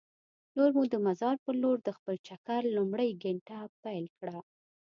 [0.55, 4.37] نور مو د مزار په لور د خپل چکر لومړۍ ګېنټه پیل کړه.